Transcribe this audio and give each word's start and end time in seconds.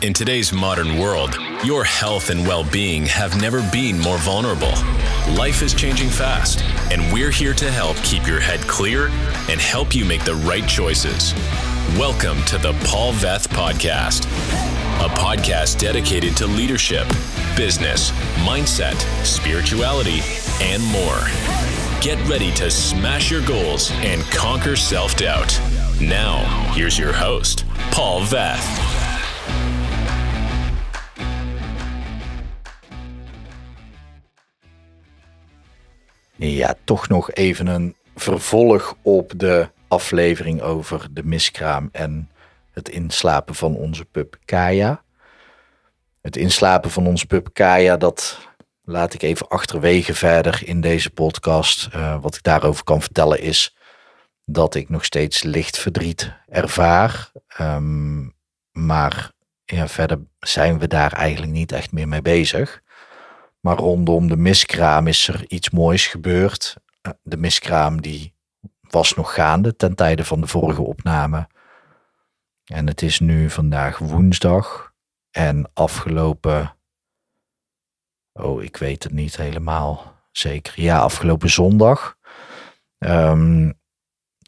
In 0.00 0.12
today's 0.12 0.52
modern 0.52 0.96
world, 0.96 1.36
your 1.64 1.82
health 1.82 2.30
and 2.30 2.46
well 2.46 2.62
being 2.70 3.04
have 3.06 3.40
never 3.40 3.68
been 3.72 3.98
more 3.98 4.18
vulnerable. 4.18 4.70
Life 5.34 5.60
is 5.60 5.74
changing 5.74 6.08
fast, 6.08 6.62
and 6.92 7.12
we're 7.12 7.32
here 7.32 7.52
to 7.54 7.68
help 7.68 7.96
keep 8.04 8.24
your 8.24 8.38
head 8.38 8.60
clear 8.68 9.08
and 9.48 9.60
help 9.60 9.96
you 9.96 10.04
make 10.04 10.24
the 10.24 10.36
right 10.36 10.66
choices. 10.68 11.34
Welcome 11.98 12.40
to 12.44 12.58
the 12.58 12.74
Paul 12.84 13.12
Veth 13.14 13.48
Podcast, 13.48 14.26
a 15.04 15.08
podcast 15.18 15.80
dedicated 15.80 16.36
to 16.36 16.46
leadership, 16.46 17.08
business, 17.56 18.12
mindset, 18.46 18.94
spirituality, 19.26 20.20
and 20.62 20.80
more. 20.84 21.18
Get 22.00 22.24
ready 22.28 22.52
to 22.52 22.70
smash 22.70 23.32
your 23.32 23.44
goals 23.44 23.90
and 23.94 24.22
conquer 24.26 24.76
self 24.76 25.16
doubt. 25.16 25.60
Now, 26.00 26.44
here's 26.72 26.96
your 26.96 27.12
host, 27.12 27.64
Paul 27.90 28.20
Veth. 28.20 28.87
Ja, 36.38 36.74
toch 36.84 37.08
nog 37.08 37.32
even 37.32 37.66
een 37.66 37.96
vervolg 38.16 38.96
op 39.02 39.32
de 39.36 39.68
aflevering 39.88 40.62
over 40.62 41.06
de 41.10 41.24
miskraam 41.24 41.88
en 41.92 42.30
het 42.70 42.88
inslapen 42.88 43.54
van 43.54 43.76
onze 43.76 44.04
pup 44.04 44.38
Kaya. 44.44 45.02
Het 46.20 46.36
inslapen 46.36 46.90
van 46.90 47.06
onze 47.06 47.26
pup 47.26 47.48
Kaya, 47.52 47.96
dat 47.96 48.38
laat 48.82 49.14
ik 49.14 49.22
even 49.22 49.48
achterwege 49.48 50.14
verder 50.14 50.62
in 50.64 50.80
deze 50.80 51.10
podcast. 51.10 51.88
Uh, 51.94 52.22
wat 52.22 52.34
ik 52.34 52.42
daarover 52.42 52.84
kan 52.84 53.02
vertellen 53.02 53.40
is 53.40 53.76
dat 54.44 54.74
ik 54.74 54.88
nog 54.88 55.04
steeds 55.04 55.42
licht 55.42 55.78
verdriet 55.78 56.32
ervaar. 56.48 57.30
Um, 57.60 58.34
maar 58.72 59.32
ja, 59.64 59.88
verder 59.88 60.20
zijn 60.38 60.78
we 60.78 60.86
daar 60.86 61.12
eigenlijk 61.12 61.52
niet 61.52 61.72
echt 61.72 61.92
meer 61.92 62.08
mee 62.08 62.22
bezig. 62.22 62.82
Maar 63.60 63.76
rondom 63.76 64.28
de 64.28 64.36
miskraam 64.36 65.06
is 65.06 65.28
er 65.28 65.44
iets 65.48 65.70
moois 65.70 66.06
gebeurd. 66.06 66.76
Eh, 67.00 67.12
de 67.22 67.36
miskraam 67.36 68.00
die 68.00 68.34
was 68.80 69.14
nog 69.14 69.34
gaande 69.34 69.76
ten 69.76 69.94
tijde 69.94 70.24
van 70.24 70.40
de 70.40 70.46
vorige 70.46 70.82
opname. 70.82 71.48
En 72.64 72.86
het 72.86 73.02
is 73.02 73.20
nu 73.20 73.50
vandaag 73.50 73.98
woensdag. 73.98 74.92
En 75.30 75.70
afgelopen. 75.74 76.76
Oh, 78.32 78.62
ik 78.62 78.76
weet 78.76 79.02
het 79.02 79.12
niet 79.12 79.36
helemaal 79.36 80.14
zeker. 80.32 80.72
Ja, 80.76 80.98
afgelopen 80.98 81.50
zondag. 81.50 82.16
Um, 82.98 83.78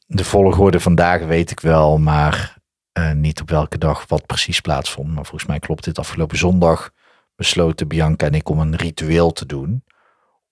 de 0.07 0.25
volgorde 0.25 0.81
vandaag 0.81 1.23
weet 1.23 1.51
ik 1.51 1.61
wel, 1.61 1.99
maar 1.99 2.59
uh, 2.99 3.13
niet 3.13 3.41
op 3.41 3.51
welke 3.51 3.79
dag 3.79 4.05
wat 4.09 4.27
precies 4.27 4.61
plaatsvond. 4.61 5.15
Maar 5.15 5.25
volgens 5.25 5.47
mij 5.47 5.59
klopt 5.59 5.85
dit 5.85 5.99
afgelopen 5.99 6.39
zondag 6.39 6.91
besloten 7.41 7.89
Bianca 7.89 8.27
en 8.27 8.35
ik 8.35 8.49
om 8.49 8.59
een 8.59 8.77
ritueel 8.77 9.33
te 9.33 9.47
doen. 9.47 9.85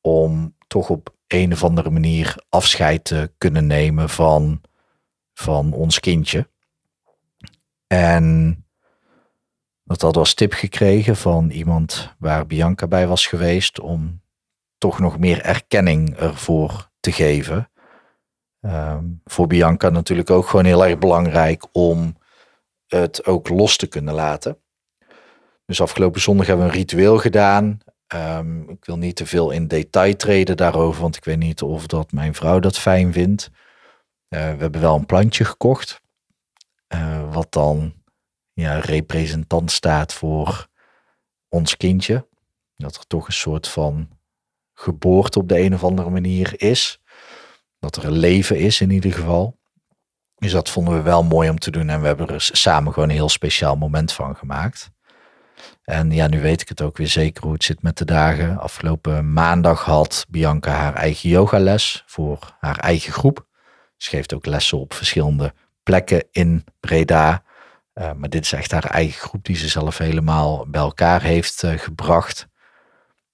Om 0.01 0.55
toch 0.67 0.89
op 0.91 1.15
een 1.27 1.53
of 1.53 1.65
andere 1.65 1.91
manier 1.91 2.37
afscheid 2.49 3.05
te 3.05 3.33
kunnen 3.39 3.67
nemen 3.67 4.09
van, 4.09 4.61
van 5.35 5.73
ons 5.73 6.01
kindje. 6.01 6.49
En 7.87 8.65
dat 9.85 10.03
had 10.03 10.17
als 10.17 10.35
tip 10.35 10.53
gekregen 10.53 11.17
van 11.17 11.51
iemand 11.51 12.15
waar 12.19 12.47
Bianca 12.47 12.87
bij 12.87 13.07
was 13.07 13.27
geweest 13.27 13.81
om 13.81 14.21
toch 14.79 14.99
nog 14.99 15.19
meer 15.19 15.43
erkenning 15.43 16.17
ervoor 16.17 16.91
te 17.01 17.13
geven. 17.13 17.71
Um, 18.61 19.21
voor 19.25 19.47
Bianca 19.47 19.89
natuurlijk 19.89 20.31
ook 20.31 20.47
gewoon 20.47 20.65
heel 20.65 20.87
erg 20.87 20.99
belangrijk 20.99 21.67
om 21.73 22.17
het 22.87 23.25
ook 23.27 23.49
los 23.49 23.77
te 23.77 23.87
kunnen 23.87 24.15
laten. 24.15 24.59
Dus 25.69 25.81
afgelopen 25.81 26.21
zondag 26.21 26.47
hebben 26.47 26.67
we 26.67 26.73
een 26.73 26.79
ritueel 26.79 27.19
gedaan. 27.19 27.79
Um, 28.15 28.71
ik 28.71 28.85
wil 28.85 28.99
niet 28.99 29.17
te 29.17 29.27
veel 29.27 29.51
in 29.51 29.67
detail 29.67 30.17
treden 30.17 30.57
daarover, 30.57 31.01
want 31.01 31.17
ik 31.17 31.25
weet 31.25 31.39
niet 31.39 31.63
of 31.63 31.87
dat 31.87 32.13
mijn 32.13 32.35
vrouw 32.35 32.59
dat 32.59 32.79
fijn 32.79 33.13
vindt. 33.13 33.51
Uh, 34.29 34.41
we 34.41 34.61
hebben 34.61 34.81
wel 34.81 34.95
een 34.95 35.07
plantje 35.07 35.45
gekocht, 35.45 36.03
uh, 36.95 37.33
wat 37.33 37.53
dan 37.53 37.95
ja, 38.53 38.79
representant 38.79 39.71
staat 39.71 40.15
voor 40.15 40.69
ons 41.49 41.77
kindje. 41.77 42.27
Dat 42.77 42.97
er 42.97 43.07
toch 43.07 43.27
een 43.27 43.33
soort 43.33 43.69
van 43.69 44.09
geboorte 44.75 45.39
op 45.39 45.49
de 45.49 45.61
een 45.61 45.75
of 45.75 45.85
andere 45.85 46.11
manier 46.11 46.63
is. 46.63 47.01
Dat 47.79 47.97
er 47.97 48.05
een 48.05 48.19
leven 48.19 48.59
is 48.59 48.81
in 48.81 48.91
ieder 48.91 49.13
geval. 49.13 49.59
Dus 50.35 50.53
dat 50.53 50.71
vonden 50.71 50.95
we 50.95 51.03
wel 51.03 51.25
mooi 51.25 51.51
om 51.51 51.59
te 51.59 51.71
doen 51.71 51.89
en 51.89 52.01
we 52.01 52.07
hebben 52.07 52.29
er 52.29 52.51
samen 52.53 52.93
gewoon 52.93 53.09
een 53.09 53.15
heel 53.15 53.29
speciaal 53.29 53.77
moment 53.77 54.13
van 54.13 54.37
gemaakt. 54.37 54.91
En 55.89 56.11
ja, 56.11 56.27
nu 56.27 56.41
weet 56.41 56.61
ik 56.61 56.69
het 56.69 56.83
ook 56.83 56.97
weer 56.97 57.09
zeker 57.09 57.43
hoe 57.43 57.53
het 57.53 57.65
zit 57.65 57.83
met 57.83 57.99
de 57.99 58.05
dagen. 58.05 58.59
Afgelopen 58.59 59.33
maandag 59.33 59.85
had 59.85 60.27
Bianca 60.29 60.71
haar 60.71 60.95
eigen 60.95 61.29
yogales 61.29 62.03
voor 62.07 62.57
haar 62.61 62.79
eigen 62.79 63.13
groep. 63.13 63.47
Ze 63.97 64.09
geeft 64.09 64.35
ook 64.35 64.47
lessen 64.47 64.79
op 64.79 64.95
verschillende 64.95 65.55
plekken 65.83 66.25
in 66.31 66.65
Breda. 66.81 67.43
Uh, 67.95 68.13
maar 68.13 68.29
dit 68.29 68.45
is 68.45 68.53
echt 68.53 68.71
haar 68.71 68.85
eigen 68.85 69.21
groep 69.21 69.45
die 69.45 69.57
ze 69.57 69.69
zelf 69.69 69.99
helemaal 69.99 70.67
bij 70.69 70.81
elkaar 70.81 71.23
heeft 71.23 71.63
uh, 71.63 71.79
gebracht. 71.79 72.49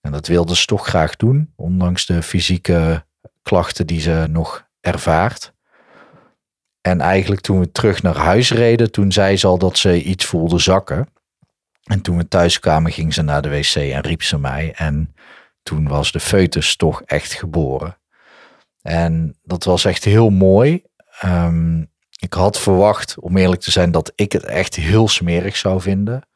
En 0.01 0.13
dat 0.13 0.27
wilde 0.27 0.57
ze 0.57 0.67
toch 0.67 0.87
graag 0.87 1.17
doen, 1.17 1.53
ondanks 1.57 2.07
de 2.07 2.23
fysieke 2.23 3.05
klachten 3.43 3.87
die 3.87 4.01
ze 4.01 4.27
nog 4.31 4.67
ervaart. 4.81 5.53
En 6.81 7.01
eigenlijk 7.01 7.41
toen 7.41 7.61
we 7.61 7.73
terug 7.73 8.03
naar 8.03 8.17
huis 8.17 8.51
reden, 8.51 8.91
toen 8.91 9.13
zei 9.13 9.37
ze 9.37 9.47
al 9.47 9.59
dat 9.59 9.79
ze 9.79 10.03
iets 10.03 10.25
voelde 10.25 10.59
zakken. 10.59 11.13
En 11.85 12.01
toen 12.01 12.17
we 12.17 12.29
thuis 12.29 12.61
kwamen, 12.61 12.93
ging 12.93 13.15
ze 13.15 13.23
naar 13.23 13.43
de 13.43 13.49
wc 13.49 13.75
en 13.75 14.01
riep 14.01 14.23
ze 14.23 14.39
mij. 14.39 14.73
En 14.77 15.15
toen 15.63 15.89
was 15.89 16.13
de 16.13 16.21
foetus 16.21 16.77
toch 16.77 17.03
echt 17.03 17.33
geboren. 17.33 17.99
En 18.83 19.39
dat 19.43 19.65
was 19.65 19.85
echt 19.85 20.05
heel 20.05 20.31
mooi. 20.31 20.83
Um, 21.25 21.93
ik 22.19 22.33
had 22.33 22.59
verwacht, 22.59 23.19
om 23.19 23.37
eerlijk 23.37 23.61
te 23.61 23.71
zijn, 23.71 23.91
dat 23.91 24.13
ik 24.15 24.33
het 24.33 24.45
echt 24.45 24.75
heel 24.75 25.09
smerig 25.09 25.57
zou 25.57 25.81
vinden. 25.81 26.29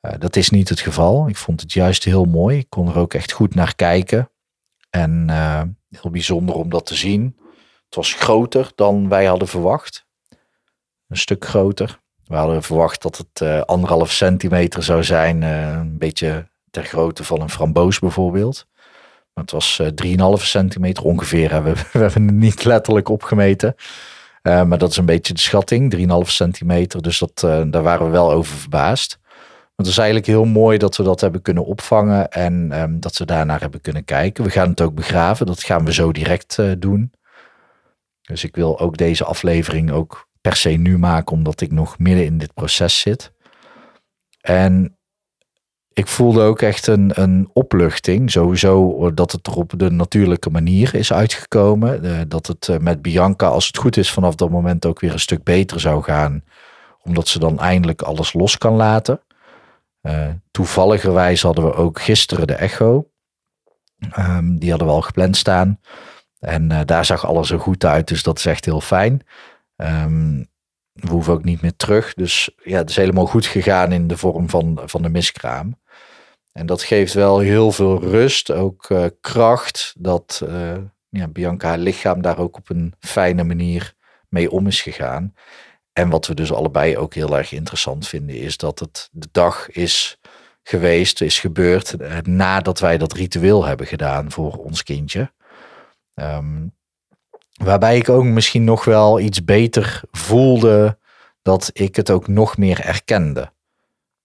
Uh, 0.00 0.12
dat 0.18 0.36
is 0.36 0.50
niet 0.50 0.68
het 0.68 0.80
geval. 0.80 1.28
Ik 1.28 1.36
vond 1.36 1.60
het 1.60 1.72
juist 1.72 2.04
heel 2.04 2.24
mooi. 2.24 2.58
Ik 2.58 2.70
kon 2.70 2.88
er 2.88 2.98
ook 2.98 3.14
echt 3.14 3.32
goed 3.32 3.54
naar 3.54 3.74
kijken. 3.74 4.30
En 4.90 5.26
uh, 5.30 5.62
heel 5.88 6.10
bijzonder 6.10 6.54
om 6.54 6.70
dat 6.70 6.86
te 6.86 6.94
zien. 6.94 7.36
Het 7.84 7.94
was 7.94 8.12
groter 8.12 8.72
dan 8.74 9.08
wij 9.08 9.24
hadden 9.24 9.48
verwacht. 9.48 10.06
Een 11.08 11.16
stuk 11.16 11.44
groter. 11.44 12.00
We 12.26 12.36
hadden 12.36 12.62
verwacht 12.62 13.02
dat 13.02 13.16
het 13.16 13.40
uh, 13.42 13.60
anderhalf 13.60 14.10
centimeter 14.12 14.82
zou 14.82 15.04
zijn. 15.04 15.42
Uh, 15.42 15.70
een 15.70 15.98
beetje 15.98 16.48
ter 16.70 16.84
grootte 16.84 17.24
van 17.24 17.40
een 17.40 17.50
framboos 17.50 17.98
bijvoorbeeld. 17.98 18.66
Maar 19.34 19.44
het 19.44 19.52
was 19.52 19.78
uh, 19.80 20.38
3,5 20.38 20.42
centimeter 20.42 21.04
ongeveer. 21.04 21.62
We, 21.62 21.72
we, 21.92 21.98
hebben 21.98 22.26
het 22.26 22.34
niet 22.34 22.64
letterlijk 22.64 23.08
opgemeten. 23.08 23.74
Maar 24.42 24.78
dat 24.78 24.90
is 24.90 24.96
een 24.96 25.06
beetje 25.06 25.34
de 25.34 25.40
schatting. 25.40 25.96
3,5 25.96 26.30
centimeter. 26.30 27.02
Dus 27.02 27.18
dat, 27.18 27.40
daar 27.70 27.82
waren 27.82 28.06
we 28.06 28.12
wel 28.12 28.32
over 28.32 28.56
verbaasd. 28.56 29.18
Het 29.76 29.86
is 29.86 29.96
eigenlijk 29.96 30.26
heel 30.26 30.44
mooi 30.44 30.78
dat 30.78 30.96
we 30.96 31.02
dat 31.02 31.20
hebben 31.20 31.42
kunnen 31.42 31.64
opvangen. 31.64 32.30
En 32.30 32.80
um, 32.80 33.00
dat 33.00 33.16
we 33.16 33.24
daarnaar 33.24 33.60
hebben 33.60 33.80
kunnen 33.80 34.04
kijken. 34.04 34.44
We 34.44 34.50
gaan 34.50 34.68
het 34.68 34.80
ook 34.80 34.94
begraven. 34.94 35.46
Dat 35.46 35.62
gaan 35.62 35.84
we 35.84 35.92
zo 35.92 36.12
direct 36.12 36.58
doen. 36.78 37.12
Dus 38.22 38.44
ik 38.44 38.56
wil 38.56 38.80
ook 38.80 38.96
deze 38.96 39.24
aflevering 39.24 39.90
ook 39.90 40.28
per 40.44 40.56
se 40.56 40.68
nu 40.68 40.98
maken, 40.98 41.32
omdat 41.32 41.60
ik 41.60 41.72
nog 41.72 41.98
midden 41.98 42.24
in 42.24 42.38
dit 42.38 42.54
proces 42.54 43.00
zit. 43.00 43.32
En 44.40 44.98
ik 45.92 46.06
voelde 46.06 46.42
ook 46.42 46.62
echt 46.62 46.86
een, 46.86 47.10
een 47.14 47.50
opluchting. 47.52 48.30
Sowieso 48.30 49.10
dat 49.14 49.32
het 49.32 49.46
er 49.46 49.56
op 49.56 49.72
de 49.76 49.90
natuurlijke 49.90 50.50
manier 50.50 50.94
is 50.94 51.12
uitgekomen. 51.12 52.04
Uh, 52.04 52.20
dat 52.28 52.46
het 52.46 52.68
uh, 52.68 52.76
met 52.76 53.02
Bianca, 53.02 53.46
als 53.46 53.66
het 53.66 53.76
goed 53.76 53.96
is, 53.96 54.10
vanaf 54.10 54.34
dat 54.34 54.50
moment 54.50 54.86
ook 54.86 55.00
weer 55.00 55.12
een 55.12 55.18
stuk 55.18 55.42
beter 55.42 55.80
zou 55.80 56.02
gaan. 56.02 56.44
Omdat 57.02 57.28
ze 57.28 57.38
dan 57.38 57.58
eindelijk 57.58 58.02
alles 58.02 58.32
los 58.32 58.58
kan 58.58 58.74
laten. 58.74 59.20
Uh, 60.02 60.28
toevalligerwijs 60.50 61.42
hadden 61.42 61.64
we 61.64 61.74
ook 61.74 62.00
gisteren 62.00 62.46
de 62.46 62.54
echo. 62.54 63.08
Um, 64.18 64.58
die 64.58 64.70
hadden 64.70 64.88
we 64.88 64.94
al 64.94 65.00
gepland 65.02 65.36
staan. 65.36 65.80
En 66.38 66.86
daar 66.86 67.04
zag 67.04 67.26
alles 67.26 67.50
er 67.50 67.60
goed 67.60 67.84
uit, 67.84 68.08
dus 68.08 68.22
dat 68.22 68.38
is 68.38 68.46
echt 68.46 68.64
heel 68.64 68.80
fijn. 68.80 69.22
Um, 69.76 70.52
we 70.92 71.08
hoeven 71.10 71.32
ook 71.32 71.44
niet 71.44 71.60
meer 71.60 71.76
terug. 71.76 72.14
Dus 72.14 72.50
ja, 72.62 72.76
het 72.76 72.90
is 72.90 72.96
helemaal 72.96 73.26
goed 73.26 73.46
gegaan 73.46 73.92
in 73.92 74.06
de 74.06 74.16
vorm 74.16 74.48
van, 74.48 74.80
van 74.84 75.02
de 75.02 75.08
miskraam. 75.08 75.80
En 76.52 76.66
dat 76.66 76.82
geeft 76.82 77.12
wel 77.12 77.38
heel 77.38 77.72
veel 77.72 78.00
rust, 78.00 78.50
ook 78.50 78.88
uh, 78.88 79.06
kracht, 79.20 79.94
dat 79.98 80.42
uh, 80.48 80.76
ja, 81.08 81.28
Bianca 81.28 81.68
haar 81.68 81.78
lichaam 81.78 82.22
daar 82.22 82.38
ook 82.38 82.56
op 82.56 82.70
een 82.70 82.94
fijne 83.00 83.44
manier 83.44 83.94
mee 84.28 84.50
om 84.50 84.66
is 84.66 84.82
gegaan. 84.82 85.34
En 85.92 86.08
wat 86.08 86.26
we 86.26 86.34
dus 86.34 86.52
allebei 86.52 86.96
ook 86.96 87.14
heel 87.14 87.36
erg 87.36 87.52
interessant 87.52 88.08
vinden, 88.08 88.36
is 88.36 88.56
dat 88.56 88.78
het 88.78 89.08
de 89.12 89.28
dag 89.32 89.70
is 89.70 90.18
geweest, 90.62 91.20
is 91.20 91.38
gebeurd 91.38 91.94
uh, 92.00 92.18
nadat 92.18 92.78
wij 92.78 92.98
dat 92.98 93.12
ritueel 93.12 93.64
hebben 93.64 93.86
gedaan 93.86 94.30
voor 94.30 94.52
ons 94.52 94.82
kindje. 94.82 95.32
Um, 96.14 96.74
Waarbij 97.62 97.96
ik 97.96 98.08
ook 98.08 98.24
misschien 98.24 98.64
nog 98.64 98.84
wel 98.84 99.20
iets 99.20 99.44
beter 99.44 100.02
voelde 100.10 100.98
dat 101.42 101.70
ik 101.72 101.96
het 101.96 102.10
ook 102.10 102.28
nog 102.28 102.56
meer 102.56 102.80
erkende. 102.80 103.52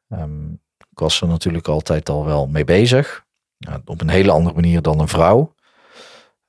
Ehm, 0.10 0.52
ik 0.78 1.00
was 1.00 1.22
er 1.22 1.28
natuurlijk 1.28 1.68
altijd 1.68 2.10
al 2.10 2.26
wel 2.26 2.48
mee 2.48 2.64
bezig. 2.64 3.28
op 3.86 4.02
een 4.02 4.10
hele 4.10 4.32
andere 4.32 4.56
manier 4.56 4.82
dan 4.82 5.00
een 5.00 5.08
vrouw. 5.08 5.54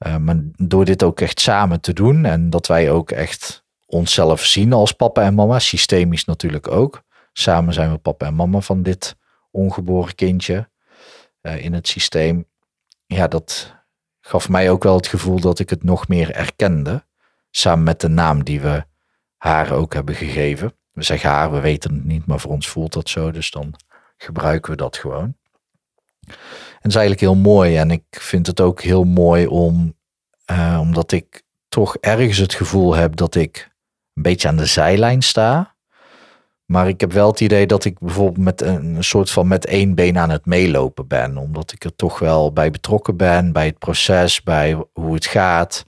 Uh, 0.06 0.16
maar 0.16 0.36
door 0.56 0.84
dit 0.84 1.02
ook 1.02 1.20
echt 1.20 1.40
samen 1.40 1.80
te 1.80 1.92
doen 1.92 2.24
en 2.24 2.50
dat 2.50 2.66
wij 2.66 2.90
ook 2.90 3.10
echt 3.10 3.64
onszelf 3.86 4.44
zien 4.44 4.72
als 4.72 4.92
papa 4.92 5.22
en 5.22 5.34
mama, 5.34 5.58
systemisch 5.58 6.24
natuurlijk 6.24 6.70
ook. 6.70 7.02
Samen 7.32 7.74
zijn 7.74 7.90
we 7.90 7.98
papa 7.98 8.26
en 8.26 8.34
mama 8.34 8.60
van 8.60 8.82
dit 8.82 9.16
ongeboren 9.50 10.14
kindje 10.14 10.70
uh, 11.42 11.64
in 11.64 11.72
het 11.72 11.88
systeem. 11.88 12.46
Ja, 13.06 13.28
dat 13.28 13.74
gaf 14.30 14.48
mij 14.48 14.70
ook 14.70 14.82
wel 14.82 14.96
het 14.96 15.06
gevoel 15.06 15.40
dat 15.40 15.58
ik 15.58 15.70
het 15.70 15.82
nog 15.82 16.08
meer 16.08 16.34
erkende. 16.34 17.04
Samen 17.50 17.84
met 17.84 18.00
de 18.00 18.08
naam 18.08 18.44
die 18.44 18.60
we 18.60 18.84
haar 19.36 19.72
ook 19.72 19.94
hebben 19.94 20.14
gegeven. 20.14 20.72
We 20.92 21.02
zeggen 21.02 21.30
haar, 21.30 21.52
we 21.52 21.60
weten 21.60 21.94
het 21.94 22.04
niet, 22.04 22.26
maar 22.26 22.40
voor 22.40 22.50
ons 22.50 22.68
voelt 22.68 22.92
dat 22.92 23.08
zo. 23.08 23.30
Dus 23.30 23.50
dan 23.50 23.74
gebruiken 24.16 24.70
we 24.70 24.76
dat 24.76 24.96
gewoon. 24.96 25.34
En 26.26 26.34
het 26.74 26.90
is 26.90 26.94
eigenlijk 26.94 27.20
heel 27.20 27.36
mooi. 27.36 27.76
En 27.76 27.90
ik 27.90 28.04
vind 28.10 28.46
het 28.46 28.60
ook 28.60 28.82
heel 28.82 29.04
mooi 29.04 29.46
om, 29.46 29.96
uh, 30.50 30.78
omdat 30.80 31.12
ik 31.12 31.42
toch 31.68 31.96
ergens 31.96 32.38
het 32.38 32.54
gevoel 32.54 32.94
heb 32.94 33.16
dat 33.16 33.34
ik 33.34 33.70
een 34.14 34.22
beetje 34.22 34.48
aan 34.48 34.56
de 34.56 34.66
zijlijn 34.66 35.22
sta. 35.22 35.76
Maar 36.70 36.88
ik 36.88 37.00
heb 37.00 37.12
wel 37.12 37.26
het 37.26 37.40
idee 37.40 37.66
dat 37.66 37.84
ik 37.84 37.98
bijvoorbeeld 37.98 38.44
met 38.44 38.60
een, 38.60 39.04
soort 39.04 39.30
van 39.30 39.48
met 39.48 39.66
één 39.66 39.94
been 39.94 40.18
aan 40.18 40.30
het 40.30 40.46
meelopen 40.46 41.06
ben. 41.06 41.36
Omdat 41.36 41.72
ik 41.72 41.84
er 41.84 41.96
toch 41.96 42.18
wel 42.18 42.52
bij 42.52 42.70
betrokken 42.70 43.16
ben, 43.16 43.52
bij 43.52 43.66
het 43.66 43.78
proces, 43.78 44.42
bij 44.42 44.84
hoe 44.92 45.14
het 45.14 45.26
gaat. 45.26 45.84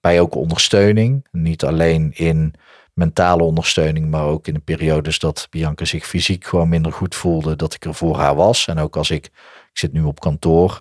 Bij 0.00 0.20
ook 0.20 0.34
ondersteuning. 0.34 1.26
Niet 1.30 1.64
alleen 1.64 2.12
in 2.14 2.54
mentale 2.92 3.42
ondersteuning, 3.42 4.10
maar 4.10 4.24
ook 4.24 4.46
in 4.46 4.54
de 4.54 4.60
periodes 4.60 5.18
dat 5.18 5.46
Bianca 5.50 5.84
zich 5.84 6.06
fysiek 6.06 6.44
gewoon 6.44 6.68
minder 6.68 6.92
goed 6.92 7.14
voelde, 7.14 7.56
dat 7.56 7.74
ik 7.74 7.84
er 7.84 7.94
voor 7.94 8.16
haar 8.16 8.34
was. 8.34 8.66
En 8.66 8.78
ook 8.78 8.96
als 8.96 9.10
ik, 9.10 9.26
ik 9.26 9.78
zit 9.78 9.92
nu 9.92 10.02
op 10.02 10.20
kantoor 10.20 10.80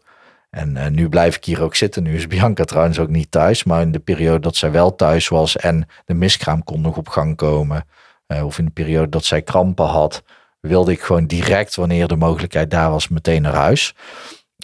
en 0.50 0.76
uh, 0.76 0.88
nu 0.88 1.10
blijf 1.10 1.36
ik 1.36 1.46
hier 1.46 1.62
ook 1.62 1.76
zitten. 1.76 2.04
Nu 2.04 2.16
is 2.16 2.28
Bianca 2.28 2.64
trouwens 2.64 3.00
ook 3.00 3.10
niet 3.10 3.32
thuis, 3.32 3.64
maar 3.64 3.82
in 3.82 3.92
de 3.92 4.00
periode 4.00 4.40
dat 4.40 4.56
zij 4.56 4.72
wel 4.72 4.96
thuis 4.96 5.28
was 5.28 5.58
en 5.58 5.88
de 6.06 6.14
miskraam 6.14 6.64
kon 6.64 6.82
nog 6.82 6.98
op 6.98 7.10
gang 7.10 7.36
komen, 7.36 7.86
of 8.42 8.60
in 8.60 8.66
de 8.66 8.72
periode 8.72 9.10
dat 9.10 9.26
zij 9.26 9.42
krampen 9.42 9.86
had, 9.86 10.24
wilde 10.60 10.92
ik 10.92 11.02
gewoon 11.02 11.26
direct, 11.26 11.76
wanneer 11.76 12.08
de 12.08 12.16
mogelijkheid 12.16 12.72
daar 12.72 12.90
was, 12.90 13.08
meteen 13.08 13.42
naar 13.42 13.56
huis. 13.56 13.96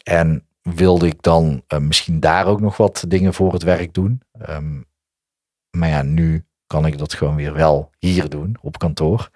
En 0.04 0.44
wilde 0.62 1.07
ik 1.07 1.21
dan 1.21 1.63
uh, 1.68 1.80
misschien 1.80 2.19
daar 2.19 2.45
ook 2.45 2.62
nog 2.62 2.77
wat 2.77 3.04
dingen 3.07 3.33
voor 3.33 3.54
het 3.54 3.63
werk 3.63 3.94
doen. 3.94 4.21
Um, 4.50 4.86
maar 5.77 5.89
ja, 5.89 6.01
nu 6.01 6.45
kan 6.68 6.86
ik 6.86 6.98
dat 6.98 7.13
gewoon 7.13 7.36
weer 7.36 7.54
wel 7.54 7.89
hier 7.98 8.30
doen 8.30 8.57
op 8.62 8.77
kantoor. 8.77 9.30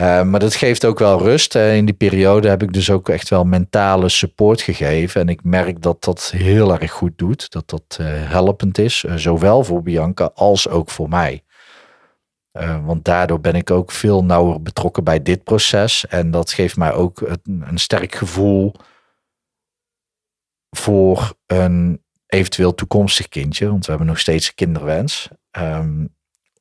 Uh, 0.00 0.22
maar 0.22 0.40
dat 0.40 0.54
geeft 0.54 0.84
ook 0.84 0.98
wel 0.98 1.18
rust. 1.18 1.54
In 1.54 1.84
die 1.84 1.94
periode 1.94 2.48
heb 2.48 2.62
ik 2.62 2.72
dus 2.72 2.90
ook 2.90 3.08
echt 3.08 3.28
wel 3.28 3.44
mentale 3.44 4.08
support 4.08 4.60
gegeven. 4.60 5.20
En 5.20 5.28
ik 5.28 5.44
merk 5.44 5.82
dat 5.82 6.04
dat 6.04 6.30
heel 6.36 6.78
erg 6.80 6.90
goed 6.90 7.18
doet. 7.18 7.50
Dat 7.50 7.68
dat 7.70 7.98
helpend 8.02 8.78
is. 8.78 9.04
zowel 9.14 9.64
voor 9.64 9.82
Bianca 9.82 10.30
als 10.34 10.68
ook 10.68 10.90
voor 10.90 11.08
mij. 11.08 11.42
Want 12.84 13.04
daardoor 13.04 13.40
ben 13.40 13.54
ik 13.54 13.70
ook 13.70 13.90
veel 13.90 14.24
nauwer 14.24 14.62
betrokken 14.62 15.04
bij 15.04 15.22
dit 15.22 15.44
proces. 15.44 16.06
En 16.06 16.30
dat 16.30 16.52
geeft 16.52 16.76
mij 16.76 16.92
ook 16.92 17.20
een, 17.20 17.78
sterk 17.78 18.14
gevoel 18.14 18.74
voor 20.70 21.34
een 21.46 22.02
eventueel 22.26 22.74
toekomstig 22.74 23.28
kindje. 23.28 23.68
Want 23.68 23.84
we 23.84 23.90
hebben 23.90 24.08
nog 24.08 24.18
steeds 24.18 24.48
een 24.48 24.54
kinderwens. 24.54 25.28
Um, 25.58 26.14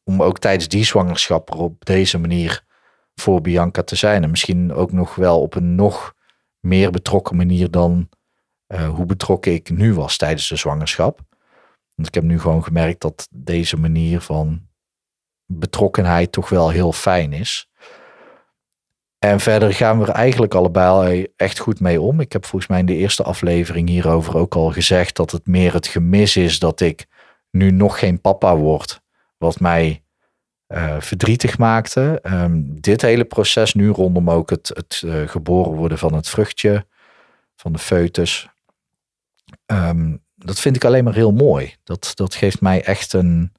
om 0.04 0.24
ook 0.24 0.40
tijdens 0.40 0.68
die 0.68 0.84
zwangerschap 0.84 1.50
er 1.50 1.57
op 1.57 1.86
deze 1.86 2.18
manier 2.18 2.66
voor 3.16 3.42
Bianca 3.42 3.84
te 3.84 3.95
zijn. 3.95 4.24
En 4.24 4.30
misschien 4.30 4.74
ook 4.74 4.92
nog 4.92 5.16
wel 5.16 5.42
op 5.42 5.56
een 5.56 5.75
nog 5.75 6.13
meer 6.60 6.92
betrokken 6.92 7.36
manier 7.36 7.72
dan 7.72 8.10
uh, 8.68 8.90
hoe 8.90 9.06
betrokken 9.06 9.54
ik 9.54 9.69
nu 9.69 9.94
was 9.94 10.18
tijdens 10.18 10.48
de 10.48 10.56
zwangerschap. 10.56 11.22
Want 11.95 12.07
ik 12.07 12.13
heb 12.13 12.24
nu 12.24 12.40
gewoon 12.40 12.63
gemerkt 12.63 13.01
dat 13.01 13.28
deze 13.31 13.78
manier 13.78 14.22
van 14.22 14.68
betrokkenheid 15.59 16.31
toch 16.31 16.50
wel 16.50 16.69
heel 16.69 16.91
fijn 16.91 17.33
is. 17.33 17.69
En 19.19 19.39
verder 19.39 19.73
gaan 19.73 20.00
we 20.00 20.05
er 20.05 20.13
eigenlijk 20.13 20.53
allebei 20.53 21.27
echt 21.35 21.59
goed 21.59 21.79
mee 21.79 22.01
om. 22.01 22.19
Ik 22.19 22.31
heb 22.33 22.45
volgens 22.45 22.71
mij 22.71 22.79
in 22.79 22.85
de 22.85 22.95
eerste 22.95 23.23
aflevering 23.23 23.89
hierover 23.89 24.38
ook 24.38 24.55
al 24.55 24.71
gezegd 24.71 25.15
dat 25.15 25.31
het 25.31 25.47
meer 25.47 25.73
het 25.73 25.88
gemis 25.88 26.38
is 26.38 26.59
dat 26.59 26.81
ik 26.81 27.05
nu 27.51 27.71
nog 27.71 28.00
geen 28.00 28.21
papa 28.21 28.55
word 28.55 29.01
wat 29.38 29.59
mij 29.59 30.03
uh, 30.67 31.00
verdrietig 31.00 31.57
maakte. 31.57 32.19
Um, 32.23 32.81
dit 32.81 33.01
hele 33.01 33.25
proces 33.25 33.73
nu 33.73 33.89
rondom 33.89 34.29
ook 34.29 34.49
het, 34.49 34.71
het 34.73 35.01
uh, 35.06 35.27
geboren 35.27 35.73
worden 35.73 35.97
van 35.97 36.13
het 36.13 36.29
vruchtje, 36.29 36.85
van 37.56 37.71
de 37.71 37.79
foetus. 37.79 38.49
Um, 39.65 40.23
dat 40.35 40.59
vind 40.59 40.75
ik 40.75 40.85
alleen 40.85 41.03
maar 41.03 41.13
heel 41.13 41.31
mooi. 41.31 41.75
Dat, 41.83 42.11
dat 42.13 42.35
geeft 42.35 42.61
mij 42.61 42.83
echt 42.83 43.13
een, 43.13 43.51